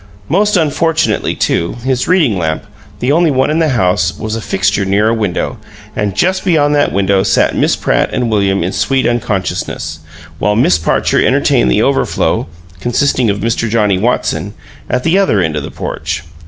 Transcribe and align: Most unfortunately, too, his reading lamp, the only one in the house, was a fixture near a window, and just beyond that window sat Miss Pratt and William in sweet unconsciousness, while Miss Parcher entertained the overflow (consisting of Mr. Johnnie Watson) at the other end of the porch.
Most 0.29 0.57
unfortunately, 0.57 1.35
too, 1.35 1.73
his 1.83 2.07
reading 2.07 2.35
lamp, 2.39 2.65
the 3.01 3.11
only 3.11 3.29
one 3.29 3.51
in 3.51 3.59
the 3.59 3.69
house, 3.69 4.17
was 4.17 4.35
a 4.35 4.41
fixture 4.41 4.83
near 4.83 5.09
a 5.09 5.13
window, 5.13 5.59
and 5.95 6.15
just 6.15 6.43
beyond 6.43 6.73
that 6.73 6.91
window 6.91 7.21
sat 7.21 7.55
Miss 7.55 7.75
Pratt 7.75 8.09
and 8.11 8.31
William 8.31 8.63
in 8.63 8.71
sweet 8.71 9.05
unconsciousness, 9.05 9.99
while 10.39 10.55
Miss 10.55 10.79
Parcher 10.79 11.23
entertained 11.23 11.69
the 11.69 11.83
overflow 11.83 12.47
(consisting 12.79 13.29
of 13.29 13.41
Mr. 13.41 13.69
Johnnie 13.69 13.99
Watson) 13.99 14.55
at 14.89 15.03
the 15.03 15.19
other 15.19 15.39
end 15.39 15.55
of 15.55 15.61
the 15.61 15.69
porch. 15.69 16.23